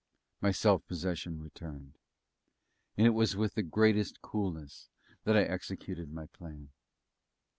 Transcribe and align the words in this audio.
My 0.41 0.51
self 0.51 0.83
possession 0.87 1.43
returned; 1.43 1.99
and 2.97 3.05
it 3.05 3.11
was 3.11 3.35
with 3.35 3.53
the 3.53 3.61
greatest 3.61 4.19
coolness 4.23 4.89
that 5.25 5.37
I 5.37 5.43
executed 5.43 6.11
my 6.11 6.25
plan. 6.25 6.69